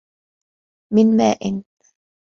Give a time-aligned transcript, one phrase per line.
[0.93, 1.61] مِنْ مَاءٍ